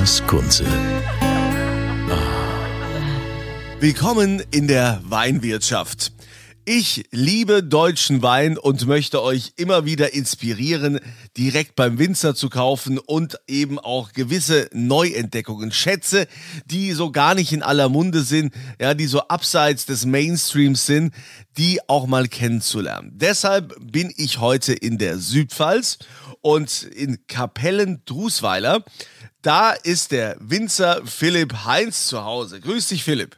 [0.00, 0.64] Andreas Kunze.
[3.80, 6.12] Willkommen in der Weinwirtschaft.
[6.64, 11.00] Ich liebe deutschen Wein und möchte euch immer wieder inspirieren,
[11.36, 16.26] direkt beim Winzer zu kaufen und eben auch gewisse Neuentdeckungen, Schätze,
[16.64, 21.12] die so gar nicht in aller Munde sind, ja, die so abseits des Mainstreams sind,
[21.58, 23.12] die auch mal kennenzulernen.
[23.16, 25.98] Deshalb bin ich heute in der Südpfalz
[26.40, 28.84] und in Kapellen-Drusweiler.
[29.42, 32.60] Da ist der Winzer Philipp Heinz zu Hause.
[32.60, 33.36] Grüß dich, Philipp.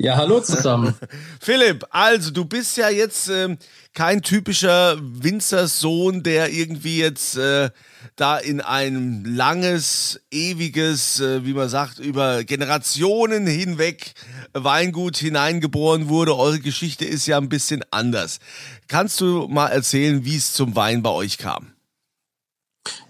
[0.00, 0.94] Ja, hallo zusammen.
[1.40, 3.58] Philipp, also du bist ja jetzt ähm,
[3.94, 7.70] kein typischer Winzersohn, der irgendwie jetzt äh,
[8.14, 14.12] da in ein langes, ewiges, äh, wie man sagt, über Generationen hinweg
[14.52, 16.36] Weingut hineingeboren wurde.
[16.36, 18.38] Eure Geschichte ist ja ein bisschen anders.
[18.86, 21.72] Kannst du mal erzählen, wie es zum Wein bei euch kam?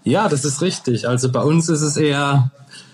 [0.03, 1.07] Ja, das ist richtig.
[1.07, 2.51] Also bei uns ist es eher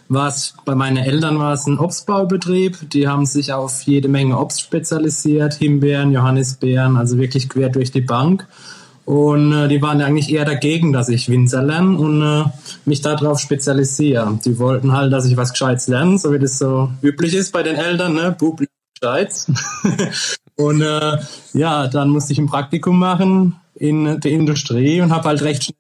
[0.08, 2.90] was bei meinen Eltern war es ein Obstbaubetrieb.
[2.92, 8.02] Die haben sich auf jede Menge Obst spezialisiert, Himbeeren, Johannisbeeren, also wirklich quer durch die
[8.02, 8.48] Bank.
[9.06, 12.44] Und äh, die waren eigentlich eher dagegen, dass ich Winzer lerne und äh,
[12.86, 14.40] mich darauf spezialisiere.
[14.44, 17.62] Die wollten halt, dass ich was Gescheites lerne, so wie das so üblich ist bei
[17.62, 18.36] den Eltern, ne?
[18.38, 18.62] Bub
[19.00, 19.48] Gescheites.
[20.56, 21.18] und äh,
[21.54, 25.78] ja, dann musste ich ein Praktikum machen in der Industrie und habe halt recht schnell,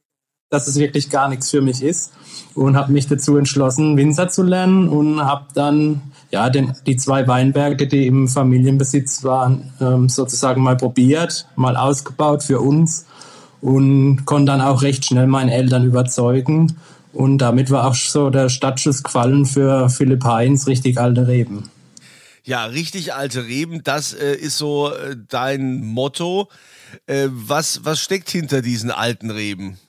[0.50, 2.14] dass es wirklich gar nichts für mich ist
[2.54, 6.02] und habe mich dazu entschlossen, Winzer zu lernen und habe dann
[6.32, 12.44] ja den, die zwei Weinberge, die im Familienbesitz waren, ähm, sozusagen mal probiert, mal ausgebaut
[12.44, 13.06] für uns
[13.62, 16.78] und konnte dann auch recht schnell meinen Eltern überzeugen.
[17.14, 21.70] Und damit war auch so der Stadtschuss gefallen für Philipp Heinz, richtig alte Reben.
[22.44, 26.50] Ja, richtig alte Reben, das äh, ist so äh, dein Motto.
[27.08, 29.80] Äh, was, was steckt hinter diesen alten Reben?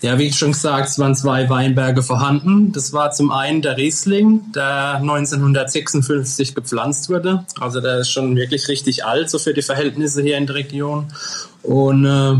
[0.00, 2.72] Ja, wie ich schon gesagt, es waren zwei Weinberge vorhanden.
[2.72, 7.44] Das war zum einen der Riesling, der 1956 gepflanzt wurde.
[7.60, 11.06] Also der ist schon wirklich richtig alt, so für die Verhältnisse hier in der Region.
[11.62, 12.36] Und äh,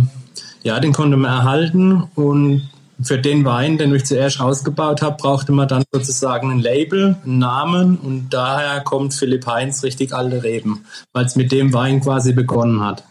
[0.63, 2.05] ja, den konnte man erhalten.
[2.15, 2.71] Und
[3.03, 7.39] für den Wein, den ich zuerst ausgebaut habe, brauchte man dann sozusagen ein Label, einen
[7.39, 7.97] Namen.
[7.99, 12.81] Und daher kommt Philipp Heinz richtig alte Reben, weil es mit dem Wein quasi begonnen
[12.81, 13.05] hat.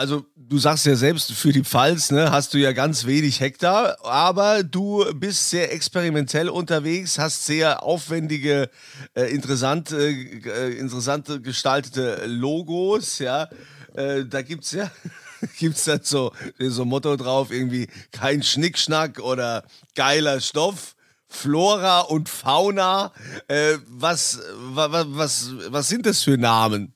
[0.00, 3.98] Also du sagst ja selbst, für die Pfalz ne, hast du ja ganz wenig Hektar,
[4.02, 8.70] aber du bist sehr experimentell unterwegs, hast sehr aufwendige,
[9.12, 13.50] äh, interessante, äh, interessante gestaltete Logos, ja.
[13.92, 14.90] Äh, da gibt's ja
[15.58, 20.96] gibt's dann so so Motto drauf irgendwie kein Schnickschnack oder geiler Stoff.
[21.32, 23.12] Flora und Fauna,
[23.48, 26.94] äh, was, was, was, was sind das für Namen?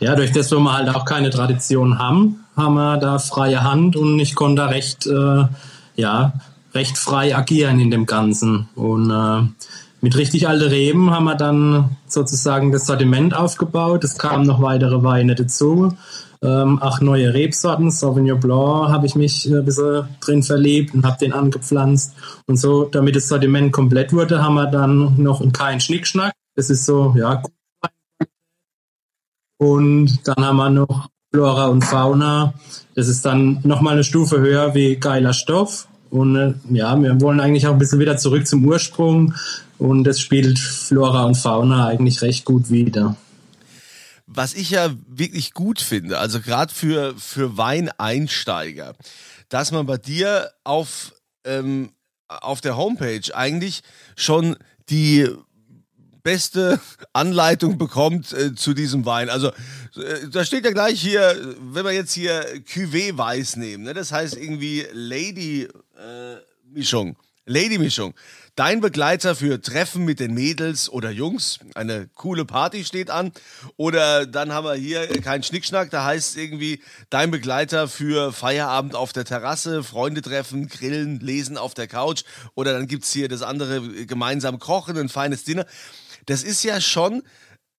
[0.00, 3.96] Ja, durch das, wir wir halt auch keine Tradition haben, haben wir da freie Hand
[3.96, 5.44] und ich konnte da recht, äh,
[5.96, 6.32] ja,
[6.74, 8.68] recht frei agieren in dem Ganzen.
[8.74, 9.42] Und äh,
[10.00, 14.04] mit richtig alte Reben haben wir dann sozusagen das Sortiment aufgebaut.
[14.04, 15.96] Es kamen noch weitere Weine dazu.
[16.42, 21.18] Ähm, auch neue Rebsorten, Sauvignon Blanc, habe ich mich ein bisschen drin verliebt und habe
[21.18, 22.14] den angepflanzt.
[22.46, 26.32] Und so, damit das Sortiment komplett wurde, haben wir dann noch keinen Schnickschnack.
[26.56, 27.40] Das ist so, ja,
[29.62, 32.52] und dann haben wir noch Flora und Fauna.
[32.96, 35.86] Das ist dann nochmal eine Stufe höher wie geiler Stoff.
[36.10, 39.34] Und äh, ja, wir wollen eigentlich auch ein bisschen wieder zurück zum Ursprung.
[39.78, 43.14] Und das spielt Flora und Fauna eigentlich recht gut wieder.
[44.26, 48.94] Was ich ja wirklich gut finde, also gerade für, für Weineinsteiger,
[49.48, 51.12] dass man bei dir auf,
[51.44, 51.90] ähm,
[52.26, 53.82] auf der Homepage eigentlich
[54.16, 54.56] schon
[54.88, 55.28] die
[56.22, 56.80] beste
[57.12, 59.28] Anleitung bekommt äh, zu diesem Wein.
[59.28, 63.94] Also äh, da steht ja gleich hier, wenn wir jetzt hier Cuvée Weiß nehmen, ne,
[63.94, 66.36] das heißt irgendwie Lady äh,
[66.72, 67.16] Mischung.
[67.44, 68.14] Lady-Mischung.
[68.54, 71.58] Dein Begleiter für Treffen mit den Mädels oder Jungs.
[71.74, 73.32] Eine coole Party steht an.
[73.76, 75.90] Oder dann haben wir hier keinen Schnickschnack.
[75.90, 76.80] Da heißt irgendwie
[77.10, 82.22] dein Begleiter für Feierabend auf der Terrasse, Freunde treffen, grillen, lesen auf der Couch.
[82.54, 85.66] Oder dann gibt es hier das andere gemeinsam kochen, ein feines Dinner.
[86.26, 87.22] Das ist ja schon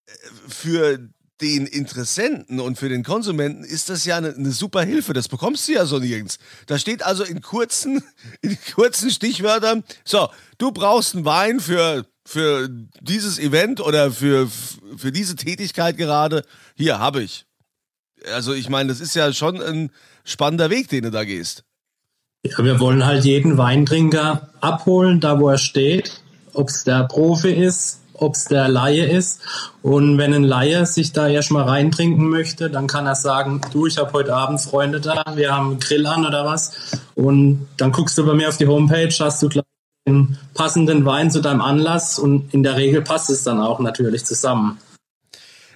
[0.06, 0.12] äh,
[0.48, 0.98] für
[1.40, 5.12] den Interessenten und für den Konsumenten ist das ja eine, eine, super Hilfe.
[5.12, 6.38] Das bekommst du ja so nirgends.
[6.66, 8.02] Da steht also in kurzen,
[8.40, 12.68] in kurzen Stichwörtern, so, du brauchst einen Wein für, für
[13.00, 14.48] dieses Event oder für,
[14.96, 16.44] für diese Tätigkeit gerade.
[16.76, 17.46] Hier, habe ich.
[18.32, 19.90] Also ich meine, das ist ja schon ein
[20.24, 21.64] spannender Weg, den du da gehst.
[22.44, 26.22] Ja, wir wollen halt jeden Weintrinker abholen, da wo er steht.
[26.52, 29.40] Ob es der Profi ist, ob es der Laie ist.
[29.82, 33.98] Und wenn ein Laie sich da erstmal reintrinken möchte, dann kann er sagen, du, ich
[33.98, 36.72] habe heute Abend Freunde da, wir haben einen Grill an oder was.
[37.14, 39.64] Und dann guckst du bei mir auf die Homepage, hast du gleich
[40.06, 44.24] den passenden Wein zu deinem Anlass und in der Regel passt es dann auch natürlich
[44.24, 44.78] zusammen.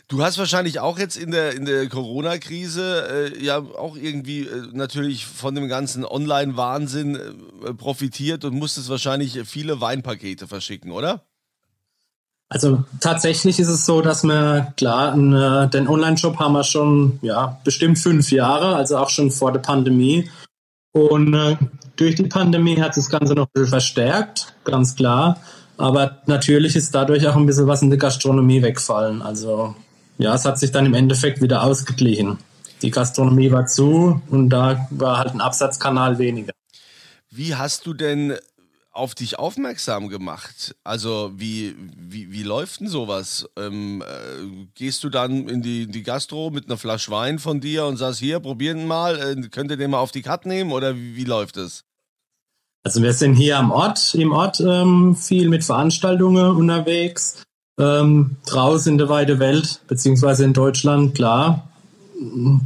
[0.09, 4.69] Du hast wahrscheinlich auch jetzt in der, in der Corona-Krise äh, ja auch irgendwie äh,
[4.73, 11.28] natürlich von dem ganzen Online-Wahnsinn äh, profitiert und musstest wahrscheinlich viele Weinpakete verschicken, oder?
[12.51, 17.61] Also tatsächlich ist es so, dass wir, klar, äh, den Online-Shop haben wir schon, ja,
[17.63, 20.31] bestimmt fünf Jahre, also auch schon vor der Pandemie.
[20.93, 21.57] Und äh,
[21.97, 25.41] durch die Pandemie hat das Ganze noch ein bisschen verstärkt, ganz klar.
[25.77, 29.21] Aber natürlich ist dadurch auch ein bisschen was in der Gastronomie wegfallen.
[29.21, 29.75] Also
[30.17, 32.39] ja, es hat sich dann im Endeffekt wieder ausgeglichen.
[32.83, 36.53] Die Gastronomie war zu und da war halt ein Absatzkanal weniger.
[37.31, 38.35] Wie hast du denn
[38.99, 40.77] auf dich aufmerksam gemacht?
[40.85, 43.49] Also wie, wie, wie läuft denn sowas?
[43.57, 47.87] Ähm, äh, gehst du dann in die, die Gastro mit einer Flasche Wein von dir
[47.87, 50.97] und sagst, hier, probieren mal, äh, könnt ihr den mal auf die Cut nehmen oder
[50.97, 51.85] wie, wie läuft es?
[52.85, 57.43] Also wir sind hier am Ort, im Ort ähm, viel mit Veranstaltungen unterwegs.
[57.79, 61.69] Ähm, draußen in der weite Welt, beziehungsweise in Deutschland, klar.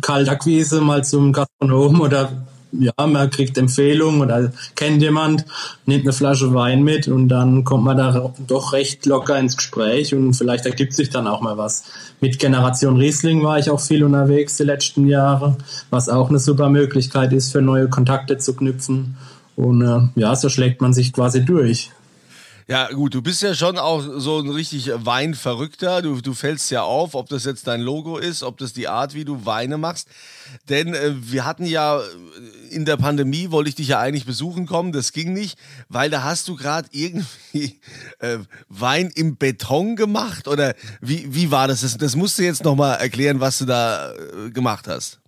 [0.01, 5.45] Kaltakquise mal zum Gastronom oder ja, man kriegt Empfehlungen oder kennt jemand,
[5.87, 10.15] nimmt eine Flasche Wein mit und dann kommt man da doch recht locker ins Gespräch
[10.15, 11.85] und vielleicht ergibt sich dann auch mal was.
[12.21, 15.57] Mit Generation Riesling war ich auch viel unterwegs die letzten Jahre,
[15.91, 19.17] was auch eine super Möglichkeit ist, für neue Kontakte zu knüpfen.
[19.55, 21.91] Und äh, ja, so schlägt man sich quasi durch.
[22.69, 26.01] Ja, gut, du bist ja schon auch so ein richtig Weinverrückter.
[26.01, 29.15] Du, du fällst ja auf, ob das jetzt dein Logo ist, ob das die Art,
[29.15, 30.09] wie du Weine machst.
[30.69, 32.03] Denn äh, wir hatten ja äh,
[32.71, 36.23] in der Pandemie, wollte ich dich ja eigentlich besuchen kommen, das ging nicht, weil da
[36.23, 37.81] hast du gerade irgendwie
[38.21, 38.39] äh,
[38.69, 41.81] Wein im Beton gemacht oder wie, wie war das?
[41.81, 45.21] Das, das musst du jetzt nochmal erklären, was du da äh, gemacht hast.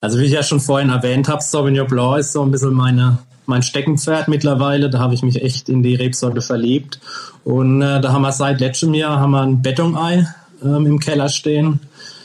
[0.00, 3.18] Also wie ich ja schon vorhin erwähnt habe, Sauvignon Blanc ist so ein bisschen meine
[3.46, 4.90] mein Steckenpferd mittlerweile.
[4.90, 7.00] Da habe ich mich echt in die Rebsorte verliebt.
[7.44, 10.26] Und äh, da haben wir seit letztem Jahr haben wir ein Betonei
[10.62, 11.80] ähm, im Keller stehen.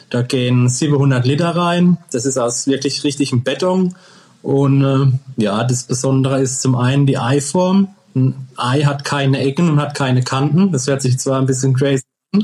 [0.09, 1.97] Da gehen 700 Liter rein.
[2.11, 3.95] Das ist aus wirklich richtigem Beton.
[4.41, 7.89] Und äh, ja, das Besondere ist zum einen die Eiform.
[8.15, 10.71] Ein Ei hat keine Ecken und hat keine Kanten.
[10.71, 12.06] Das hört sich zwar ein bisschen crazy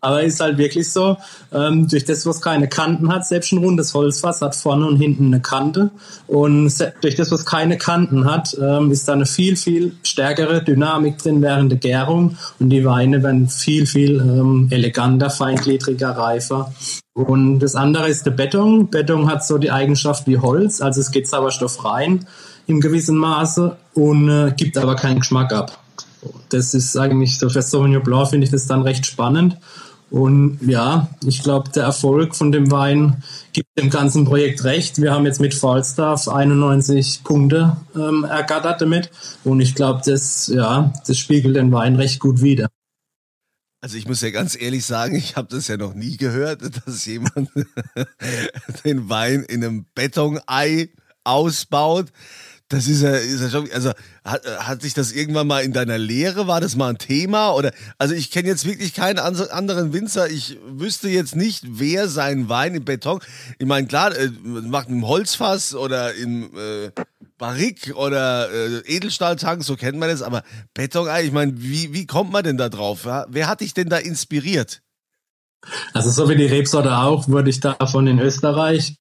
[0.00, 1.16] Aber ist halt wirklich so,
[1.52, 5.26] ähm, durch das, was keine Kanten hat, selbst ein rundes Holzfass hat vorne und hinten
[5.26, 5.90] eine Kante.
[6.26, 6.72] Und
[7.02, 11.42] durch das, was keine Kanten hat, ähm, ist da eine viel, viel stärkere Dynamik drin
[11.42, 12.36] während der Gärung.
[12.58, 16.72] Und die Weine werden viel, viel ähm, eleganter, feingliedriger, reifer.
[17.12, 18.88] Und das andere ist der Beton.
[18.88, 22.26] Beton hat so die Eigenschaft wie Holz, also es geht Sauerstoff rein
[22.66, 25.79] im gewissen Maße und äh, gibt aber keinen Geschmack ab.
[26.50, 29.56] Das ist eigentlich so für Sauvignon Blanc finde ich das dann recht spannend.
[30.10, 33.22] Und ja, ich glaube, der Erfolg von dem Wein
[33.52, 35.00] gibt dem ganzen Projekt recht.
[35.00, 39.10] Wir haben jetzt mit Falstaff 91 Punkte ähm, ergattert damit.
[39.44, 42.68] Und ich glaube, das, ja, das spiegelt den Wein recht gut wider.
[43.82, 47.06] Also ich muss ja ganz ehrlich sagen, ich habe das ja noch nie gehört, dass
[47.06, 47.48] jemand
[48.84, 50.90] den Wein in einem Betonei
[51.22, 52.06] ausbaut.
[52.70, 53.90] Das ist ja, ist ja schon, also
[54.24, 57.52] hat, hat sich das irgendwann mal in deiner Lehre, war das mal ein Thema?
[57.52, 62.48] Oder, also ich kenne jetzt wirklich keinen anderen Winzer, ich wüsste jetzt nicht, wer seinen
[62.48, 63.18] Wein im Beton,
[63.58, 66.92] ich meine, klar, äh, macht im Holzfass oder im äh,
[67.38, 72.30] Barrik oder äh, Edelstahltank, so kennt man das, aber Beton, ich meine, wie, wie kommt
[72.30, 73.04] man denn da drauf?
[73.04, 74.80] Wer hat dich denn da inspiriert?
[75.92, 78.99] Also so wie die Rebsorte auch, wurde ich davon in Österreich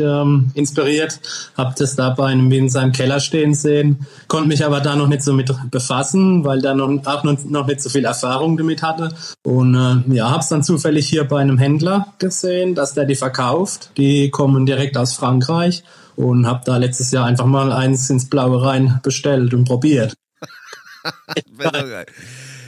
[0.00, 1.20] ähm, inspiriert,
[1.56, 5.06] habe das da bei einem in seinem Keller stehen sehen, konnte mich aber da noch
[5.06, 9.10] nicht so mit befassen, weil da noch, auch noch, nicht so viel Erfahrung damit hatte
[9.42, 13.14] und äh, ja, habe es dann zufällig hier bei einem Händler gesehen, dass der die
[13.14, 13.92] verkauft.
[13.96, 15.84] Die kommen direkt aus Frankreich
[16.16, 20.14] und habe da letztes Jahr einfach mal eins ins Blaue rein bestellt und probiert.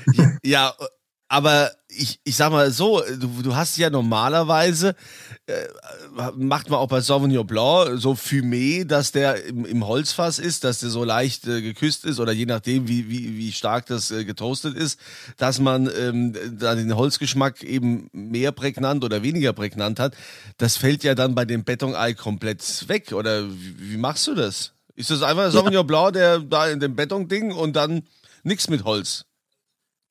[0.42, 0.72] ja,
[1.32, 4.94] aber ich, ich sag mal so, du, du hast ja normalerweise,
[5.46, 5.66] äh,
[6.36, 10.80] macht man auch bei Sauvignon Blanc so Fumé, dass der im, im Holzfass ist, dass
[10.80, 14.26] der so leicht äh, geküsst ist oder je nachdem, wie, wie, wie stark das äh,
[14.26, 15.00] getoastet ist,
[15.38, 20.14] dass man ähm, da den Holzgeschmack eben mehr prägnant oder weniger prägnant hat.
[20.58, 23.12] Das fällt ja dann bei dem Betonei komplett weg.
[23.12, 24.72] Oder wie, wie machst du das?
[24.96, 25.82] Ist das einfach Sauvignon ja.
[25.82, 28.02] Blanc, der da in dem Beton-Ding und dann
[28.42, 29.24] nichts mit Holz?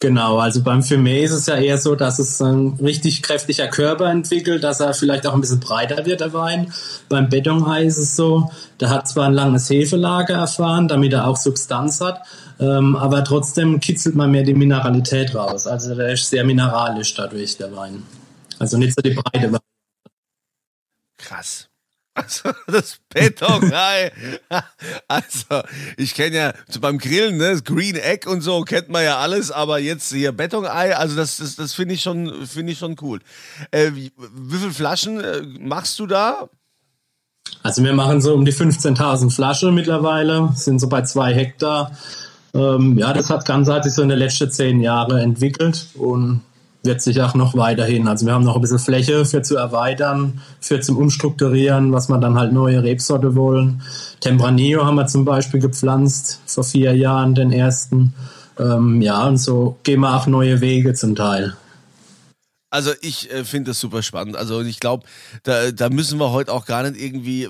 [0.01, 4.10] Genau, also beim Fumé ist es ja eher so, dass es ein richtig kräftiger Körper
[4.10, 6.74] entwickelt, dass er vielleicht auch ein bisschen breiter wird, der Wein.
[7.08, 11.38] Beim Betonei ist es so, der hat zwar ein langes Hefelager erfahren, damit er auch
[11.38, 12.24] Substanz hat,
[12.60, 15.67] ähm, aber trotzdem kitzelt man mehr die Mineralität raus.
[15.67, 18.01] Also der ist sehr mineralisch dadurch, der Wein.
[18.58, 19.60] Also nicht so die breite Wein.
[21.20, 21.70] Krass.
[22.13, 24.11] Also das Betonei.
[25.07, 25.61] Also
[25.97, 29.79] ich kenne ja beim Grillen, ne, Green Egg und so kennt man ja alles, aber
[29.79, 33.19] jetzt hier Betonei, also das, das, das finde ich schon, finde ich schon cool.
[33.71, 36.49] Äh, wie, wie viele Flaschen äh, machst du da?
[37.63, 41.91] Also wir machen so um die 15.000 Flaschen mittlerweile, sind so bei zwei Hektar.
[42.53, 46.41] Ähm, ja, das hat ganz hat sich so in den letzten zehn Jahren entwickelt und
[46.83, 48.07] sich auch noch weiterhin.
[48.07, 52.17] Also wir haben noch ein bisschen Fläche für zu erweitern, für zum Umstrukturieren, was wir
[52.17, 53.81] dann halt neue Rebsorte wollen.
[54.19, 58.13] Tempranillo haben wir zum Beispiel gepflanzt vor vier Jahren, den ersten.
[58.59, 61.53] Ähm, ja, und so gehen wir auch neue Wege zum Teil.
[62.71, 64.37] Also ich äh, finde das super spannend.
[64.37, 65.05] Also ich glaube,
[65.43, 67.49] da, da müssen wir heute auch gar nicht irgendwie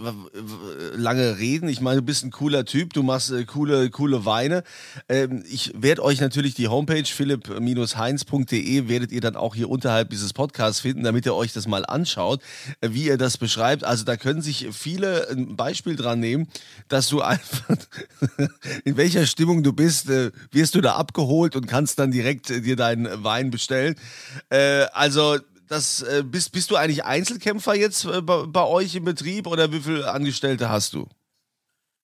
[0.96, 1.70] lange reden.
[1.70, 4.64] Ich meine, du bist ein cooler Typ, du machst äh, coole, coole Weine.
[5.08, 10.34] Ähm, ich werde euch natürlich die Homepage philipp-heinz.de werdet ihr dann auch hier unterhalb dieses
[10.34, 12.42] Podcasts finden, damit ihr euch das mal anschaut,
[12.82, 13.84] äh, wie ihr das beschreibt.
[13.84, 16.48] Also da können sich viele ein Beispiel dran nehmen,
[16.88, 17.78] dass du einfach
[18.86, 22.62] in welcher Stimmung du bist, äh, wirst du da abgeholt und kannst dann direkt äh,
[22.62, 23.94] dir deinen Wein bestellen.
[24.50, 25.38] Äh, also also,
[25.68, 29.72] das, äh, bist, bist du eigentlich Einzelkämpfer jetzt äh, bei, bei, euch im Betrieb oder
[29.72, 31.08] wie viele Angestellte hast du?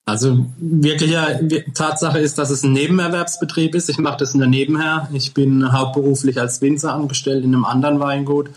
[0.06, 1.28] Also wirklich ja,
[1.74, 3.90] Tatsache ist, dass es ein Nebenerwerbsbetrieb ist.
[3.90, 5.10] Ich mache das nur nebenher.
[5.12, 8.50] Ich bin hauptberuflich als Winzer angestellt in einem anderen Weingut.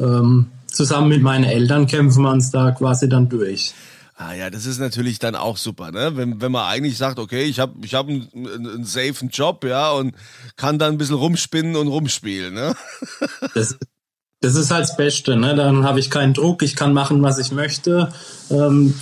[0.00, 3.74] Ähm, zusammen mit meinen Eltern kämpfen wir uns da quasi dann durch.
[4.20, 6.16] Ah ja, das ist natürlich dann auch super, ne?
[6.16, 9.92] Wenn, wenn man eigentlich sagt, okay, ich habe ich hab einen, einen safen Job, ja,
[9.92, 10.12] und
[10.56, 12.74] kann dann ein bisschen rumspinnen und rumspielen, ne?
[13.54, 13.78] Das,
[14.40, 15.54] das ist halt das Beste, ne?
[15.54, 18.12] Dann habe ich keinen Druck, ich kann machen, was ich möchte.
[18.50, 18.92] Ähm,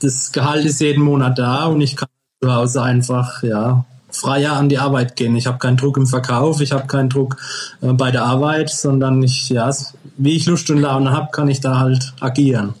[0.00, 2.08] das Gehalt ist jeden Monat da und ich kann
[2.42, 5.36] zu Hause einfach, ja, freier an die Arbeit gehen.
[5.36, 7.36] Ich habe keinen Druck im Verkauf, ich habe keinen Druck
[7.82, 9.72] äh, bei der Arbeit, sondern ich, ja,
[10.16, 12.74] wie ich Lust und Laune habe, kann ich da halt agieren.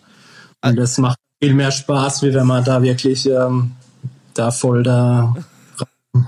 [0.62, 3.72] Und das macht viel mehr Spaß, wie wenn man da wirklich ähm,
[4.34, 5.34] da voll da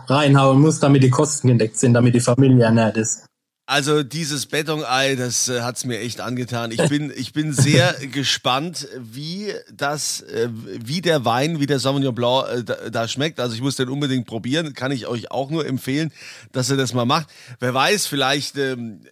[0.06, 3.27] reinhauen muss, damit die Kosten gedeckt sind, damit die Familie ernährt ist.
[3.70, 6.70] Also dieses Betonei, das äh, hat's mir echt angetan.
[6.70, 12.14] Ich bin, ich bin sehr gespannt, wie das, äh, wie der Wein, wie der Sauvignon
[12.14, 13.38] Blanc äh, da, da, schmeckt.
[13.38, 14.72] Also ich muss den unbedingt probieren.
[14.72, 16.12] Kann ich euch auch nur empfehlen,
[16.52, 17.28] dass ihr das mal macht.
[17.60, 19.02] Wer weiß, vielleicht, ähm,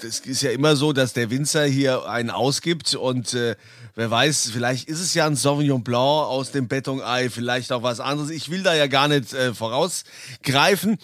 [0.00, 3.56] das ist ja immer so, dass der Winzer hier einen ausgibt und äh,
[3.94, 8.00] wer weiß, vielleicht ist es ja ein Sauvignon Blanc aus dem Betonei, vielleicht auch was
[8.00, 8.30] anderes.
[8.30, 10.96] Ich will da ja gar nicht äh, vorausgreifen.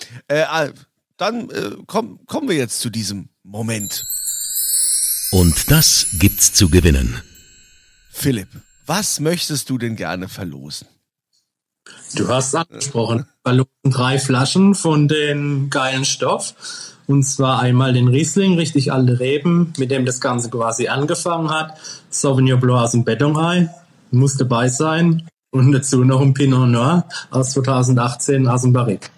[1.25, 4.05] Dann äh, komm, kommen wir jetzt zu diesem Moment.
[5.31, 7.23] Und das gibt's zu gewinnen.
[8.11, 8.49] Philipp,
[8.85, 10.87] was möchtest du denn gerne verlosen?
[12.15, 16.55] Du hast angesprochen, verlosen drei Flaschen von dem geilen Stoff.
[17.07, 21.79] Und zwar einmal den Riesling, richtig alte Reben, mit dem das Ganze quasi angefangen hat.
[22.11, 23.71] Sauvignon Blanc aus dem Betonei,
[24.11, 25.27] muss dabei sein.
[25.51, 29.09] Und dazu noch ein Pinot Noir aus 2018 aus dem Barrique.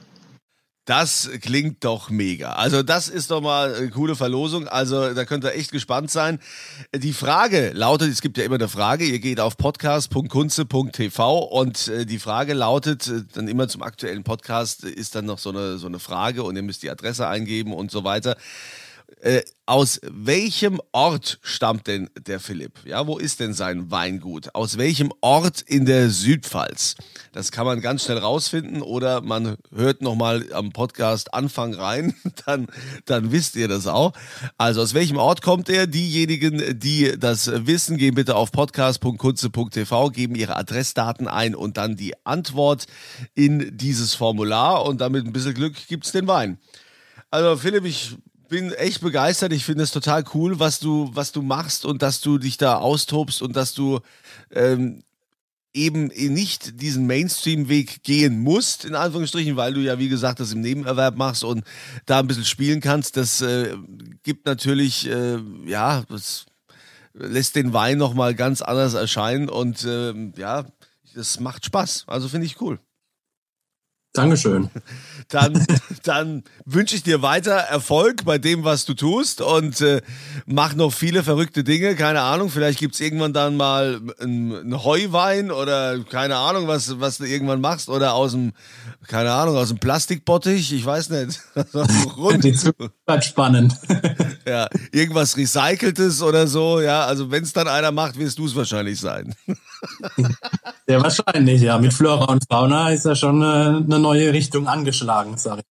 [0.86, 2.52] Das klingt doch mega.
[2.52, 4.68] Also das ist doch mal eine coole Verlosung.
[4.68, 6.38] Also da könnt ihr echt gespannt sein.
[6.94, 12.06] Die Frage lautet, es gibt ja immer eine Frage, ihr geht auf podcast.kunze.tv und äh,
[12.06, 15.88] die Frage lautet äh, dann immer zum aktuellen Podcast ist dann noch so eine, so
[15.88, 18.36] eine Frage und ihr müsst die Adresse eingeben und so weiter.
[19.20, 22.84] Äh, aus welchem Ort stammt denn der Philipp?
[22.84, 24.54] Ja, wo ist denn sein Weingut?
[24.54, 26.96] Aus welchem Ort in der Südpfalz?
[27.32, 32.14] Das kann man ganz schnell rausfinden oder man hört nochmal am Podcast Anfang rein,
[32.46, 32.66] dann,
[33.06, 34.12] dann wisst ihr das auch.
[34.58, 35.86] Also aus welchem Ort kommt er?
[35.86, 42.14] Diejenigen, die das wissen, gehen bitte auf podcast.kunze.tv, geben ihre Adressdaten ein und dann die
[42.24, 42.86] Antwort
[43.34, 46.58] in dieses Formular und damit ein bisschen Glück gibt's den Wein.
[47.30, 48.16] Also Philipp, ich
[48.48, 49.52] bin echt begeistert.
[49.52, 52.76] Ich finde es total cool, was du, was du machst und dass du dich da
[52.78, 54.00] austobst und dass du
[54.50, 55.02] ähm,
[55.76, 60.62] eben nicht diesen Mainstream-Weg gehen musst, in Anführungsstrichen, weil du ja, wie gesagt, das im
[60.62, 61.64] Nebenerwerb machst und
[62.06, 63.16] da ein bisschen spielen kannst.
[63.16, 63.76] Das äh,
[64.22, 66.46] gibt natürlich, äh, ja, das
[67.12, 70.64] lässt den Wein nochmal ganz anders erscheinen und äh, ja,
[71.14, 72.04] das macht Spaß.
[72.06, 72.78] Also finde ich cool.
[74.16, 74.70] Dankeschön.
[75.28, 75.66] Dann,
[76.04, 80.00] dann wünsche ich dir weiter Erfolg bei dem, was du tust und äh,
[80.46, 81.96] mach noch viele verrückte Dinge.
[81.96, 87.18] Keine Ahnung, vielleicht gibt es irgendwann dann mal einen Heuwein oder keine Ahnung, was, was
[87.18, 88.52] du irgendwann machst oder aus dem,
[89.08, 91.40] keine Ahnung, aus dem Plastikbottich, ich weiß nicht.
[92.16, 92.44] Rund.
[92.44, 92.56] Die
[93.04, 93.74] bleibt spannend.
[94.46, 97.04] ja, irgendwas Recyceltes oder so, ja.
[97.04, 99.34] Also wenn es dann einer macht, wirst du es wahrscheinlich sein.
[100.86, 101.78] Sehr wahrscheinlich, ja.
[101.78, 105.66] Mit Flora und Fauna ist ja schon eine, eine neue Richtung angeschlagen, sage ich.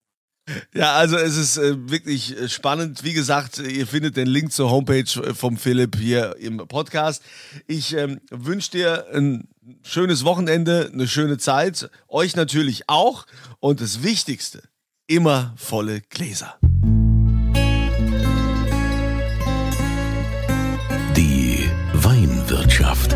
[0.76, 3.04] Ja, also es ist äh, wirklich äh, spannend.
[3.04, 7.24] Wie gesagt, ihr findet den Link zur Homepage äh, vom Philipp hier im Podcast.
[7.66, 9.48] Ich ähm, wünsche dir ein
[9.82, 11.90] schönes Wochenende, eine schöne Zeit.
[12.08, 13.26] Euch natürlich auch.
[13.60, 14.62] Und das Wichtigste,
[15.08, 16.60] immer volle Gläser.
[21.16, 23.16] Die Weinwirtschaft.